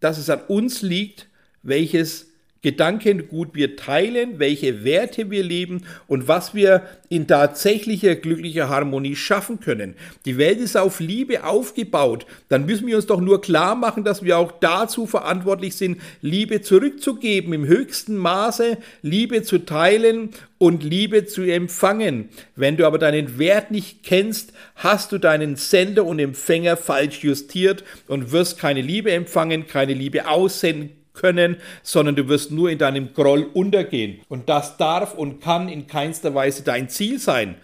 dass 0.00 0.18
es 0.18 0.28
an 0.28 0.40
uns 0.48 0.82
liegt, 0.82 1.28
welches 1.62 2.31
Gedankengut 2.62 3.54
wir 3.54 3.74
teilen, 3.74 4.38
welche 4.38 4.84
Werte 4.84 5.30
wir 5.30 5.42
leben 5.42 5.82
und 6.06 6.28
was 6.28 6.54
wir 6.54 6.82
in 7.08 7.26
tatsächlicher 7.26 8.14
glücklicher 8.14 8.68
Harmonie 8.68 9.16
schaffen 9.16 9.58
können. 9.58 9.96
Die 10.26 10.38
Welt 10.38 10.60
ist 10.60 10.76
auf 10.76 11.00
Liebe 11.00 11.44
aufgebaut. 11.44 12.24
Dann 12.48 12.64
müssen 12.64 12.86
wir 12.86 12.94
uns 12.94 13.06
doch 13.06 13.20
nur 13.20 13.40
klar 13.40 13.74
machen, 13.74 14.04
dass 14.04 14.22
wir 14.22 14.38
auch 14.38 14.52
dazu 14.52 15.06
verantwortlich 15.06 15.74
sind, 15.74 16.00
Liebe 16.20 16.62
zurückzugeben, 16.62 17.52
im 17.52 17.66
höchsten 17.66 18.16
Maße 18.16 18.78
Liebe 19.02 19.42
zu 19.42 19.58
teilen 19.58 20.30
und 20.58 20.84
Liebe 20.84 21.26
zu 21.26 21.42
empfangen. 21.42 22.28
Wenn 22.54 22.76
du 22.76 22.86
aber 22.86 22.98
deinen 22.98 23.40
Wert 23.40 23.72
nicht 23.72 24.04
kennst, 24.04 24.52
hast 24.76 25.10
du 25.10 25.18
deinen 25.18 25.56
Sender 25.56 26.04
und 26.04 26.20
Empfänger 26.20 26.76
falsch 26.76 27.24
justiert 27.24 27.82
und 28.06 28.30
wirst 28.30 28.58
keine 28.58 28.82
Liebe 28.82 29.10
empfangen, 29.10 29.66
keine 29.66 29.94
Liebe 29.94 30.28
aussenden 30.28 31.01
können, 31.14 31.56
sondern 31.82 32.16
du 32.16 32.28
wirst 32.28 32.50
nur 32.50 32.70
in 32.70 32.78
deinem 32.78 33.12
Groll 33.14 33.48
untergehen. 33.52 34.20
Und 34.28 34.48
das 34.48 34.76
darf 34.76 35.14
und 35.14 35.40
kann 35.40 35.68
in 35.68 35.86
keinster 35.86 36.34
Weise 36.34 36.62
dein 36.62 36.88
Ziel 36.88 37.18
sein. 37.18 37.56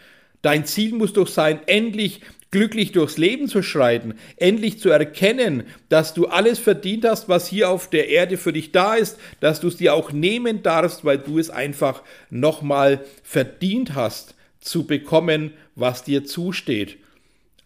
Dein 0.42 0.66
Ziel 0.66 0.94
muss 0.94 1.12
doch 1.12 1.26
sein, 1.26 1.60
endlich 1.66 2.20
glücklich 2.50 2.92
durchs 2.92 3.18
Leben 3.18 3.48
zu 3.48 3.62
schreiten, 3.62 4.14
endlich 4.36 4.78
zu 4.78 4.88
erkennen, 4.88 5.64
dass 5.88 6.14
du 6.14 6.26
alles 6.26 6.58
verdient 6.58 7.04
hast, 7.04 7.28
was 7.28 7.46
hier 7.46 7.68
auf 7.68 7.90
der 7.90 8.08
Erde 8.08 8.36
für 8.36 8.52
dich 8.52 8.72
da 8.72 8.94
ist, 8.94 9.18
dass 9.40 9.60
du 9.60 9.68
es 9.68 9.76
dir 9.76 9.94
auch 9.94 10.12
nehmen 10.12 10.62
darfst, 10.62 11.04
weil 11.04 11.18
du 11.18 11.38
es 11.38 11.50
einfach 11.50 12.02
nochmal 12.30 13.04
verdient 13.22 13.94
hast, 13.94 14.34
zu 14.60 14.86
bekommen, 14.86 15.52
was 15.74 16.04
dir 16.04 16.24
zusteht. 16.24 16.98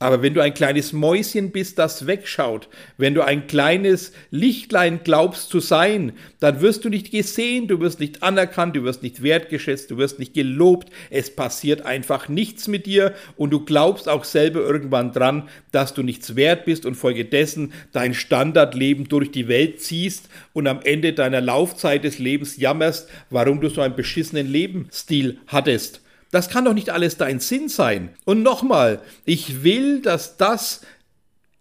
Aber 0.03 0.21
wenn 0.21 0.35
du 0.35 0.41
ein 0.41 0.53
kleines 0.53 0.93
Mäuschen 0.93 1.53
bist, 1.53 1.79
das 1.79 2.09
wegschaut, 2.09 2.69
wenn 2.97 3.15
du 3.15 3.23
ein 3.23 3.47
kleines 3.47 4.13
Lichtlein 4.33 5.03
glaubst 5.05 5.49
zu 5.49 5.61
sein, 5.61 6.11
dann 6.41 6.61
wirst 6.61 6.85
du 6.85 6.89
nicht 6.89 7.13
gesehen, 7.13 7.69
du 7.69 7.79
wirst 7.79 8.01
nicht 8.01 8.21
anerkannt, 8.25 8.75
du 8.75 8.83
wirst 8.83 9.05
nicht 9.05 9.23
wertgeschätzt, 9.23 9.93
du 9.93 9.99
wirst 9.99 10.19
nicht 10.19 10.35
gelobt, 10.35 10.93
es 11.11 11.37
passiert 11.37 11.87
einfach 11.87 12.29
nichts 12.29 12.67
mit 12.67 12.87
dir 12.87 13.15
und 13.37 13.51
du 13.51 13.65
glaubst 13.65 14.09
auch 14.09 14.25
selber 14.25 14.59
irgendwann 14.59 15.13
dran, 15.13 15.49
dass 15.71 15.95
du 15.95 16.03
nichts 16.03 16.35
wert 16.35 16.65
bist 16.65 16.85
und 16.85 16.97
folgedessen 16.97 17.73
dein 17.93 18.13
Standardleben 18.13 19.07
durch 19.07 19.31
die 19.31 19.47
Welt 19.47 19.83
ziehst 19.83 20.29
und 20.53 20.67
am 20.67 20.81
Ende 20.83 21.13
deiner 21.13 21.41
Laufzeit 21.41 22.03
des 22.03 22.19
Lebens 22.19 22.57
jammerst, 22.57 23.09
warum 23.31 23.61
du 23.61 23.69
so 23.69 23.81
einen 23.81 23.95
beschissenen 23.95 24.49
Lebensstil 24.49 25.39
hattest. 25.47 26.02
Das 26.33 26.49
kann 26.49 26.65
doch 26.65 26.75
nicht 26.75 26.91
alles 26.91 27.19
dein 27.19 27.39
Sinn 27.39 27.69
sein. 27.69 28.09
Und 28.25 28.43
nochmal, 28.43 29.01
ich 29.25 29.63
will, 29.63 30.01
dass 30.01 30.39
das 30.39 30.81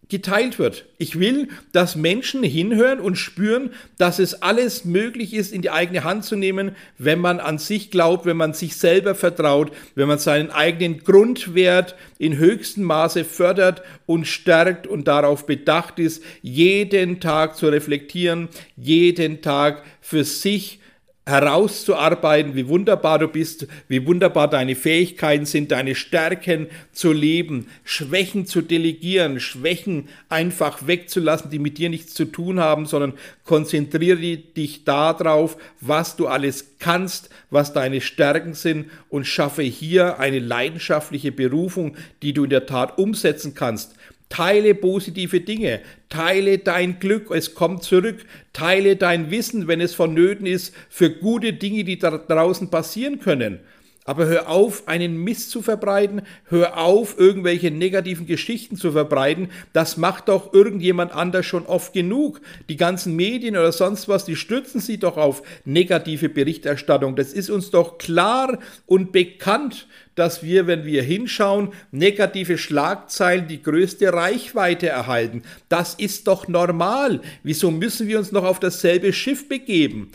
geteilt 0.07 0.59
wird. 0.59 0.85
Ich 0.97 1.19
will, 1.19 1.47
dass 1.71 1.95
Menschen 1.95 2.43
hinhören 2.43 2.99
und 2.99 3.15
spüren, 3.15 3.71
dass 3.97 4.19
es 4.19 4.41
alles 4.41 4.83
möglich 4.85 5.33
ist, 5.33 5.53
in 5.53 5.61
die 5.61 5.71
eigene 5.71 6.03
Hand 6.03 6.25
zu 6.25 6.35
nehmen, 6.35 6.75
wenn 6.97 7.19
man 7.19 7.39
an 7.39 7.57
sich 7.57 7.91
glaubt, 7.91 8.25
wenn 8.25 8.37
man 8.37 8.53
sich 8.53 8.75
selber 8.75 9.15
vertraut, 9.15 9.71
wenn 9.95 10.09
man 10.09 10.19
seinen 10.19 10.51
eigenen 10.51 11.03
Grundwert 11.03 11.95
in 12.17 12.37
höchstem 12.37 12.83
Maße 12.83 13.23
fördert 13.23 13.83
und 14.05 14.27
stärkt 14.27 14.85
und 14.85 15.07
darauf 15.07 15.45
bedacht 15.45 15.97
ist, 15.97 16.23
jeden 16.41 17.21
Tag 17.21 17.55
zu 17.55 17.67
reflektieren, 17.69 18.49
jeden 18.75 19.41
Tag 19.41 19.83
für 20.01 20.25
sich 20.25 20.80
herauszuarbeiten, 21.25 22.55
wie 22.55 22.67
wunderbar 22.67 23.19
du 23.19 23.27
bist, 23.27 23.67
wie 23.87 24.05
wunderbar 24.07 24.49
deine 24.49 24.75
Fähigkeiten 24.75 25.45
sind, 25.45 25.71
deine 25.71 25.93
Stärken 25.93 26.67
zu 26.91 27.13
leben, 27.13 27.67
Schwächen 27.83 28.47
zu 28.47 28.61
delegieren, 28.61 29.39
Schwächen 29.39 30.09
einfach 30.29 30.87
wegzulassen, 30.87 31.51
die 31.51 31.59
mit 31.59 31.77
dir 31.77 31.89
nichts 31.89 32.15
zu 32.15 32.25
tun 32.25 32.59
haben, 32.59 32.87
sondern 32.87 33.13
konzentriere 33.45 34.37
dich 34.37 34.83
darauf, 34.83 35.57
was 35.79 36.15
du 36.15 36.27
alles 36.27 36.77
kannst, 36.79 37.29
was 37.51 37.71
deine 37.71 38.01
Stärken 38.01 38.55
sind 38.55 38.89
und 39.09 39.25
schaffe 39.25 39.61
hier 39.61 40.19
eine 40.19 40.39
leidenschaftliche 40.39 41.31
Berufung, 41.31 41.97
die 42.23 42.33
du 42.33 42.45
in 42.45 42.49
der 42.49 42.65
Tat 42.65 42.97
umsetzen 42.97 43.53
kannst. 43.53 43.95
Teile 44.31 44.73
positive 44.73 45.41
Dinge, 45.41 45.81
teile 46.09 46.57
dein 46.57 46.99
Glück, 46.99 47.29
es 47.31 47.53
kommt 47.53 47.83
zurück, 47.83 48.25
teile 48.53 48.95
dein 48.95 49.29
Wissen, 49.29 49.67
wenn 49.67 49.81
es 49.81 49.93
vonnöten 49.93 50.45
ist, 50.45 50.73
für 50.89 51.11
gute 51.11 51.53
Dinge, 51.53 51.83
die 51.83 51.99
da 51.99 52.17
draußen 52.17 52.69
passieren 52.69 53.19
können. 53.19 53.59
Aber 54.03 54.25
hör 54.25 54.49
auf, 54.49 54.87
einen 54.87 55.15
Mist 55.17 55.51
zu 55.51 55.61
verbreiten, 55.61 56.23
hör 56.45 56.79
auf, 56.79 57.19
irgendwelche 57.19 57.69
negativen 57.69 58.25
Geschichten 58.25 58.75
zu 58.75 58.91
verbreiten. 58.91 59.49
Das 59.73 59.95
macht 59.95 60.27
doch 60.27 60.53
irgendjemand 60.53 61.11
anders 61.11 61.45
schon 61.45 61.67
oft 61.67 61.93
genug. 61.93 62.41
Die 62.67 62.77
ganzen 62.77 63.15
Medien 63.15 63.55
oder 63.55 63.71
sonst 63.71 64.07
was, 64.07 64.25
die 64.25 64.35
stützen 64.35 64.81
sich 64.81 64.99
doch 64.99 65.17
auf 65.17 65.43
negative 65.65 66.29
Berichterstattung. 66.29 67.15
Das 67.15 67.31
ist 67.31 67.51
uns 67.51 67.69
doch 67.69 67.99
klar 67.99 68.57
und 68.87 69.11
bekannt, 69.11 69.87
dass 70.15 70.41
wir, 70.41 70.65
wenn 70.65 70.83
wir 70.83 71.03
hinschauen, 71.03 71.69
negative 71.91 72.57
Schlagzeilen 72.57 73.47
die 73.47 73.61
größte 73.61 74.11
Reichweite 74.11 74.89
erhalten. 74.89 75.43
Das 75.69 75.93
ist 75.93 76.27
doch 76.27 76.47
normal. 76.47 77.21
Wieso 77.43 77.69
müssen 77.69 78.07
wir 78.07 78.17
uns 78.17 78.31
noch 78.31 78.45
auf 78.45 78.59
dasselbe 78.59 79.13
Schiff 79.13 79.47
begeben? 79.47 80.11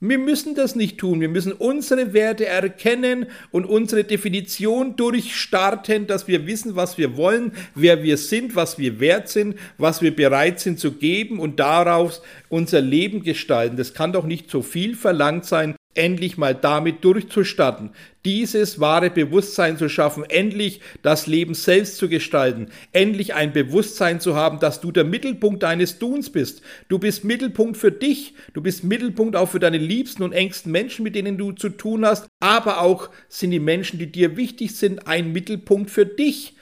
Wir 0.00 0.18
müssen 0.18 0.54
das 0.54 0.76
nicht 0.76 0.98
tun. 0.98 1.22
Wir 1.22 1.30
müssen 1.30 1.52
unsere 1.52 2.12
Werte 2.12 2.44
erkennen 2.44 3.26
und 3.50 3.64
unsere 3.64 4.04
Definition 4.04 4.94
durchstarten, 4.94 6.06
dass 6.06 6.28
wir 6.28 6.46
wissen, 6.46 6.76
was 6.76 6.98
wir 6.98 7.16
wollen, 7.16 7.52
wer 7.74 8.02
wir 8.02 8.18
sind, 8.18 8.54
was 8.56 8.78
wir 8.78 9.00
wert 9.00 9.30
sind, 9.30 9.56
was 9.78 10.02
wir 10.02 10.14
bereit 10.14 10.60
sind 10.60 10.78
zu 10.78 10.92
geben 10.92 11.40
und 11.40 11.58
daraus 11.60 12.20
unser 12.50 12.82
Leben 12.82 13.22
gestalten. 13.22 13.78
Das 13.78 13.94
kann 13.94 14.12
doch 14.12 14.26
nicht 14.26 14.50
so 14.50 14.60
viel 14.60 14.94
verlangt 14.94 15.46
sein, 15.46 15.76
endlich 15.96 16.36
mal 16.36 16.54
damit 16.54 17.04
durchzustatten, 17.04 17.90
dieses 18.24 18.80
wahre 18.80 19.10
Bewusstsein 19.10 19.78
zu 19.78 19.88
schaffen, 19.88 20.24
endlich 20.24 20.80
das 21.02 21.26
Leben 21.26 21.54
selbst 21.54 21.96
zu 21.96 22.08
gestalten, 22.08 22.68
endlich 22.92 23.34
ein 23.34 23.52
Bewusstsein 23.52 24.20
zu 24.20 24.34
haben, 24.34 24.58
dass 24.58 24.80
du 24.80 24.92
der 24.92 25.04
Mittelpunkt 25.04 25.62
deines 25.62 25.98
Tuns 25.98 26.30
bist. 26.30 26.62
Du 26.88 26.98
bist 26.98 27.24
Mittelpunkt 27.24 27.76
für 27.76 27.92
dich, 27.92 28.34
du 28.52 28.62
bist 28.62 28.84
Mittelpunkt 28.84 29.36
auch 29.36 29.48
für 29.48 29.60
deine 29.60 29.78
liebsten 29.78 30.22
und 30.22 30.32
engsten 30.32 30.72
Menschen, 30.72 31.04
mit 31.04 31.14
denen 31.14 31.38
du 31.38 31.52
zu 31.52 31.68
tun 31.68 32.04
hast, 32.04 32.26
aber 32.40 32.80
auch 32.80 33.10
sind 33.28 33.50
die 33.52 33.60
Menschen, 33.60 33.98
die 33.98 34.10
dir 34.10 34.36
wichtig 34.36 34.76
sind, 34.76 35.06
ein 35.06 35.32
Mittelpunkt 35.32 35.90
für 35.90 36.06
dich 36.06 36.56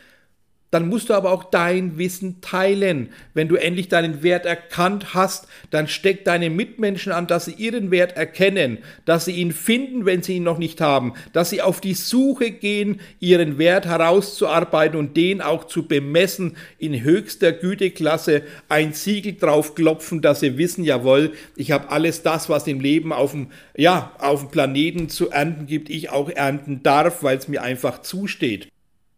dann 0.74 0.88
musst 0.88 1.08
du 1.08 1.14
aber 1.14 1.30
auch 1.30 1.44
dein 1.44 1.98
Wissen 1.98 2.40
teilen. 2.40 3.10
Wenn 3.32 3.46
du 3.46 3.54
endlich 3.54 3.88
deinen 3.88 4.24
Wert 4.24 4.44
erkannt 4.44 5.14
hast, 5.14 5.46
dann 5.70 5.86
steck 5.86 6.24
deine 6.24 6.50
Mitmenschen 6.50 7.12
an, 7.12 7.28
dass 7.28 7.44
sie 7.44 7.52
ihren 7.52 7.92
Wert 7.92 8.16
erkennen, 8.16 8.78
dass 9.04 9.26
sie 9.26 9.36
ihn 9.36 9.52
finden, 9.52 10.04
wenn 10.04 10.24
sie 10.24 10.34
ihn 10.34 10.42
noch 10.42 10.58
nicht 10.58 10.80
haben, 10.80 11.12
dass 11.32 11.50
sie 11.50 11.62
auf 11.62 11.80
die 11.80 11.94
Suche 11.94 12.50
gehen, 12.50 13.00
ihren 13.20 13.56
Wert 13.56 13.86
herauszuarbeiten 13.86 14.98
und 14.98 15.16
den 15.16 15.40
auch 15.40 15.62
zu 15.62 15.86
bemessen 15.86 16.56
in 16.78 17.04
höchster 17.04 17.52
Güteklasse, 17.52 18.42
ein 18.68 18.94
Siegel 18.94 19.34
drauf 19.34 19.76
klopfen, 19.76 20.22
dass 20.22 20.40
sie 20.40 20.58
wissen, 20.58 20.82
jawohl, 20.82 21.34
ich 21.54 21.70
habe 21.70 21.90
alles 21.90 22.22
das, 22.22 22.48
was 22.48 22.66
im 22.66 22.80
Leben 22.80 23.12
auf 23.12 23.30
dem, 23.30 23.52
ja, 23.76 24.10
auf 24.18 24.40
dem 24.40 24.50
Planeten 24.50 25.08
zu 25.08 25.30
ernten 25.30 25.66
gibt, 25.66 25.88
ich 25.88 26.10
auch 26.10 26.28
ernten 26.28 26.82
darf, 26.82 27.22
weil 27.22 27.38
es 27.38 27.46
mir 27.46 27.62
einfach 27.62 28.02
zusteht. 28.02 28.73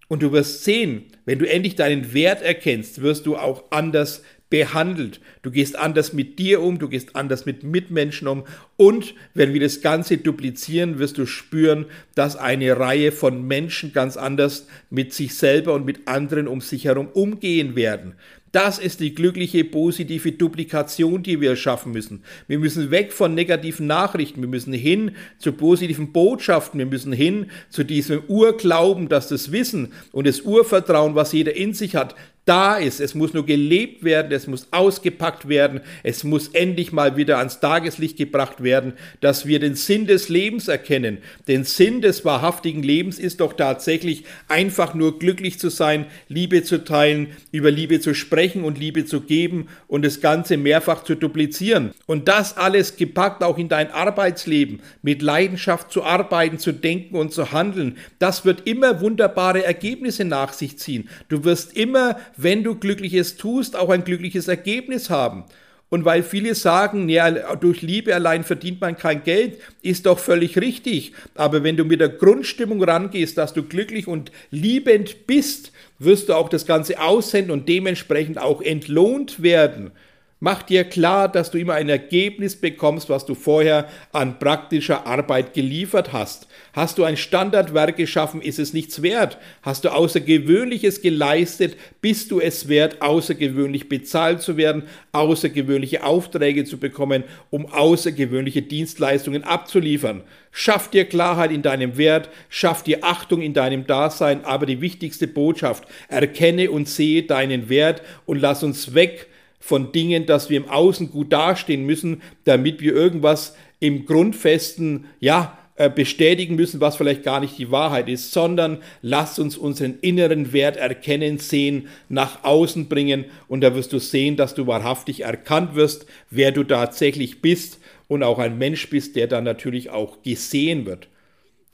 Und 0.09 0.23
du 0.23 0.33
wirst 0.33 0.65
sehen, 0.65 1.05
wenn 1.25 1.39
du 1.39 1.49
endlich 1.49 1.75
deinen 1.75 2.13
Wert 2.15 2.43
erkennst, 2.43 3.03
wirst 3.03 3.27
du 3.27 3.37
auch 3.37 3.65
anders 3.71 4.23
behandelt. 4.49 5.21
Du 5.43 5.51
gehst 5.51 5.77
anders 5.77 6.13
mit 6.13 6.39
dir 6.39 6.63
um, 6.63 6.79
du 6.79 6.89
gehst 6.89 7.17
anders 7.17 7.47
mit 7.47 7.65
Mitmenschen 7.65 8.29
um 8.29 8.45
und 8.77 9.15
wenn 9.35 9.53
wir 9.53 9.61
das 9.61 9.81
Ganze 9.81 10.19
duplizieren, 10.19 11.01
wirst 11.01 11.19
du 11.19 11.27
spüren, 11.27 11.87
dass 12.15 12.37
eine 12.37 12.79
Reihe 12.79 13.11
von 13.11 13.47
Menschen 13.47 13.93
ganz 13.93 14.17
anders 14.17 14.69
mit 14.89 15.13
sich 15.13 15.35
selber 15.35 15.75
und 15.75 15.85
mit 15.85 16.07
anderen 16.07 16.47
um 16.47 16.61
sich 16.61 16.85
herum 16.85 17.09
umgehen 17.09 17.75
werden. 17.75 18.15
Das 18.57 18.79
ist 18.79 19.01
die 19.01 19.15
glückliche, 19.15 19.65
positive 19.65 20.33
Duplikation, 20.33 21.23
die 21.23 21.43
wir 21.43 21.57
schaffen 21.57 21.93
müssen. 21.93 22.23
Wir 22.49 22.59
müssen 22.59 22.91
weg 22.91 23.13
von 23.13 23.35
negativen 23.35 23.87
Nachrichten, 23.87 24.41
wir 24.41 24.49
müssen 24.49 24.73
hin 24.73 25.11
zu 25.37 25.53
positiven 25.53 26.11
Botschaften, 26.11 26.79
wir 26.79 26.87
müssen 26.87 27.13
hin 27.13 27.51
zu 27.69 27.85
diesem 27.85 28.23
Urglauben, 28.29 29.11
dass 29.11 29.29
das 29.29 29.53
Wissen 29.53 29.93
und 30.11 30.27
das 30.27 30.41
Urvertrauen, 30.41 31.15
was 31.15 31.33
jeder 31.33 31.55
in 31.55 31.75
sich 31.75 31.97
hat, 31.97 32.15
da 32.47 32.77
ist. 32.77 33.01
Es 33.01 33.15
muss 33.15 33.35
nur 33.35 33.45
gelebt 33.45 34.05
werden, 34.05 34.33
es 34.33 34.47
muss 34.47 34.69
ausgepackt 34.71 35.49
werden, 35.49 35.81
es 36.03 36.25
muss 36.25 36.49
endlich 36.49 36.93
mal 36.93 37.17
wieder 37.17 37.39
ans 37.39 37.61
Tageslicht 37.61 38.17
gebracht 38.17 38.63
werden, 38.63 38.95
dass 39.21 39.47
wir 39.47 39.59
den 39.59 39.75
Sinn 39.75 40.07
des 40.07 40.29
Lebens 40.29 40.69
erkennen. 40.69 41.19
Den 41.49 41.65
Sinn 41.65 42.01
des 42.01 42.25
wahrhaftigen 42.25 42.83
Lebens 42.83 43.19
ist 43.19 43.41
doch 43.41 43.53
tatsächlich 43.53 44.25
einfach 44.49 44.95
nur 44.95 45.19
glücklich 45.19 45.59
zu 45.59 45.69
sein, 45.69 46.07
Liebe 46.29 46.63
zu 46.63 46.85
teilen, 46.85 47.33
über 47.51 47.71
Liebe 47.71 48.01
zu 48.01 48.15
sprechen 48.15 48.46
und 48.65 48.79
Liebe 48.79 49.05
zu 49.05 49.21
geben 49.21 49.69
und 49.89 50.05
das 50.05 50.21
Ganze 50.21 50.57
mehrfach 50.57 51.05
zu 51.05 51.15
duplizieren. 51.15 51.93
Und 52.07 52.29
das 52.29 52.57
alles 52.57 52.97
gepackt 52.97 53.43
auch 53.43 53.59
in 53.59 53.69
dein 53.69 53.91
Arbeitsleben, 53.91 54.81
mit 55.03 55.23
Leidenschaft 55.23 55.91
zu 55.91 56.05
arbeiten, 56.05 56.59
zu 56.59 56.73
denken 56.73 57.17
und 57.17 57.33
zu 57.33 57.53
handeln. 57.53 57.97
Das 58.19 58.45
wird 58.45 58.67
immer 58.67 59.01
wunderbare 59.01 59.65
Ergebnisse 59.65 60.25
nach 60.25 60.53
sich 60.53 60.79
ziehen. 60.79 61.09
Du 61.29 61.45
wirst 61.45 61.77
immer 61.77 62.17
wenn 62.37 62.63
du 62.63 62.75
Glückliches 62.75 63.37
tust, 63.37 63.77
auch 63.77 63.91
ein 63.91 64.05
glückliches 64.05 64.49
Ergebnis 64.49 65.11
haben. 65.11 65.45
Und 65.89 66.05
weil 66.05 66.25
viele 66.25 66.57
sagen, 66.57 67.09
ja, 67.09 67.31
durch 67.57 67.81
Liebe 67.81 68.15
allein 68.15 68.43
verdient 68.43 68.81
man 68.81 68.97
kein 68.97 69.23
Geld, 69.23 69.59
ist 69.83 70.07
doch 70.07 70.19
völlig 70.19 70.59
richtig. 70.59 71.13
Aber 71.37 71.63
wenn 71.63 71.77
du 71.77 71.85
mit 71.85 72.01
der 72.01 72.09
Grundstimmung 72.09 72.83
rangehst, 72.83 73.39
dass 73.39 73.55
du 73.55 73.63
glücklich 73.63 74.09
und 74.09 74.33
liebend 74.51 75.27
bist, 75.29 75.71
wirst 76.01 76.29
du 76.29 76.35
auch 76.35 76.49
das 76.49 76.67
Ganze 76.67 77.01
aussenden 77.01 77.53
und 77.53 77.69
dementsprechend 77.69 78.39
auch 78.39 78.63
entlohnt 78.63 79.43
werden. 79.43 79.93
Mach 80.39 80.63
dir 80.63 80.85
klar, 80.85 81.33
dass 81.33 81.51
du 81.51 81.59
immer 81.59 81.73
ein 81.73 81.89
Ergebnis 81.89 82.57
bekommst, 82.57 83.09
was 83.09 83.25
du 83.25 83.35
vorher 83.35 83.89
an 84.13 84.39
praktischer 84.39 85.07
Arbeit 85.07 85.55
geliefert 85.55 86.13
hast. 86.13 86.47
Hast 86.75 86.99
du 86.99 87.05
ein 87.05 87.17
Standardwerk 87.17 87.97
geschaffen, 87.97 88.43
ist 88.43 88.59
es 88.59 88.75
nichts 88.75 89.01
wert. 89.01 89.39
Hast 89.63 89.87
du 89.87 89.89
Außergewöhnliches 89.89 91.01
geleistet, 91.01 91.79
bist 92.03 92.31
du 92.31 92.39
es 92.39 92.69
wert, 92.69 93.01
außergewöhnlich 93.01 93.89
bezahlt 93.89 94.43
zu 94.43 94.59
werden, 94.59 94.83
außergewöhnliche 95.13 96.05
Aufträge 96.05 96.67
zu 96.67 96.77
bekommen, 96.77 97.25
um 97.49 97.73
außergewöhnliche 97.73 98.61
Dienstleistungen 98.61 99.43
abzuliefern. 99.43 100.23
Schaff 100.51 100.91
dir 100.91 101.07
Klarheit 101.07 101.51
in 101.51 101.63
deinem 101.63 101.97
Wert, 101.97 102.29
schaff 102.51 102.83
dir 102.83 103.05
Achtung 103.05 103.41
in 103.41 103.55
deinem 103.55 103.87
Dasein, 103.87 104.45
aber 104.45 104.67
die 104.67 104.83
wichtigste 104.83 105.29
Botschaft, 105.29 105.85
erkenne 106.09 106.71
und 106.71 106.91
sehe 106.91 107.23
deinen 107.23 107.71
Wert 107.71 108.03
und 108.27 108.39
lass 108.39 108.63
uns 108.63 108.93
weg 108.93 109.29
von 109.59 109.93
Dingen, 109.93 110.27
dass 110.27 110.51
wir 110.51 110.59
im 110.59 110.69
Außen 110.69 111.11
gut 111.11 111.33
dastehen 111.33 111.85
müssen, 111.85 112.23
damit 112.45 112.81
wir 112.81 112.95
irgendwas 112.95 113.57
im 113.81 114.07
Grundfesten, 114.07 115.07
ja, 115.21 115.59
äh, 115.79 115.91
bestätigen 115.91 116.55
müssen, 116.55 116.81
was 116.81 116.97
vielleicht 116.97 117.23
gar 117.23 117.39
nicht 117.39 117.59
die 117.59 117.71
Wahrheit 117.71 118.09
ist, 118.09 118.33
sondern 118.33 118.79
lasst 119.03 119.39
uns 119.39 119.59
unseren 119.59 119.99
inneren 120.01 120.55
Wert 120.55 120.79
erkennen, 120.79 121.37
sehen, 121.37 121.89
nach 122.09 122.45
außen 122.45 122.89
bringen 122.89 123.27
und 123.47 123.61
da 123.61 123.75
wirst 123.75 123.93
du 123.93 123.99
sehen, 123.99 124.37
dass 124.37 124.55
du 124.55 124.67
wahrhaftig 124.67 125.21
erkannt 125.21 125.75
wirst, 125.75 126.07
wer 126.31 126.51
du 126.51 126.65
tatsächlich 126.65 127.43
bist 127.43 127.79
und 128.09 128.23
auch 128.23 128.39
ein 128.39 128.57
Mensch 128.57 128.89
bist, 128.89 129.17
der 129.17 129.27
dann 129.27 129.45
natürlich 129.45 129.91
auch 129.91 130.23
gesehen 130.23 130.87
wird. 130.87 131.09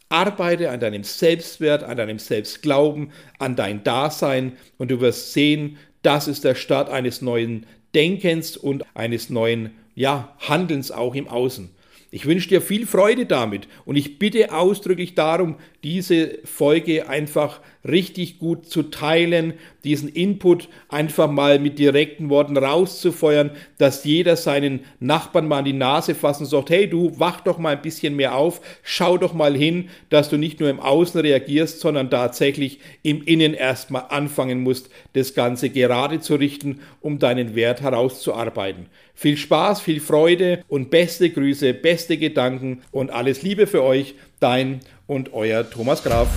Arbeite 0.08 0.70
an 0.70 0.80
deinem 0.80 1.04
Selbstwert, 1.04 1.84
an 1.84 1.96
deinem 1.96 2.18
Selbstglauben, 2.18 3.12
an 3.38 3.54
dein 3.54 3.84
Dasein 3.84 4.54
und 4.78 4.90
du 4.90 5.00
wirst 5.00 5.32
sehen, 5.32 5.78
das 6.02 6.28
ist 6.28 6.44
der 6.44 6.54
Start 6.54 6.90
eines 6.90 7.22
neuen 7.22 7.66
Denkens 7.94 8.56
und 8.56 8.84
eines 8.94 9.30
neuen 9.30 9.70
ja, 9.94 10.34
Handelns 10.38 10.90
auch 10.90 11.14
im 11.14 11.28
Außen. 11.28 11.70
Ich 12.10 12.26
wünsche 12.26 12.48
dir 12.48 12.60
viel 12.60 12.86
Freude 12.86 13.24
damit 13.24 13.68
und 13.86 13.96
ich 13.96 14.18
bitte 14.18 14.52
ausdrücklich 14.52 15.14
darum, 15.14 15.56
diese 15.82 16.38
Folge 16.44 17.08
einfach 17.08 17.60
richtig 17.84 18.38
gut 18.38 18.68
zu 18.68 18.84
teilen, 18.84 19.54
diesen 19.84 20.08
Input 20.08 20.68
einfach 20.88 21.30
mal 21.30 21.58
mit 21.58 21.78
direkten 21.78 22.30
Worten 22.30 22.56
rauszufeuern, 22.56 23.50
dass 23.78 24.04
jeder 24.04 24.36
seinen 24.36 24.80
Nachbarn 25.00 25.48
mal 25.48 25.58
an 25.58 25.64
die 25.64 25.72
Nase 25.72 26.14
fassen 26.14 26.44
und 26.44 26.50
sagt, 26.50 26.70
hey 26.70 26.88
du, 26.88 27.18
wach 27.18 27.40
doch 27.40 27.58
mal 27.58 27.74
ein 27.74 27.82
bisschen 27.82 28.14
mehr 28.14 28.36
auf, 28.36 28.60
schau 28.82 29.18
doch 29.18 29.34
mal 29.34 29.56
hin, 29.56 29.88
dass 30.10 30.28
du 30.28 30.36
nicht 30.36 30.60
nur 30.60 30.70
im 30.70 30.80
Außen 30.80 31.20
reagierst, 31.20 31.80
sondern 31.80 32.10
tatsächlich 32.10 32.78
im 33.02 33.22
Innen 33.22 33.54
erstmal 33.54 34.06
anfangen 34.08 34.62
musst, 34.62 34.90
das 35.14 35.34
Ganze 35.34 35.70
gerade 35.70 36.20
zu 36.20 36.36
richten, 36.36 36.80
um 37.00 37.18
deinen 37.18 37.54
Wert 37.54 37.82
herauszuarbeiten. 37.82 38.86
Viel 39.14 39.36
Spaß, 39.36 39.80
viel 39.80 40.00
Freude 40.00 40.64
und 40.68 40.90
beste 40.90 41.30
Grüße, 41.30 41.74
beste 41.74 42.16
Gedanken 42.16 42.82
und 42.92 43.10
alles 43.10 43.42
Liebe 43.42 43.66
für 43.66 43.82
euch, 43.82 44.14
dein 44.40 44.80
und 45.06 45.32
euer 45.32 45.68
Thomas 45.68 46.02
Graf. 46.02 46.28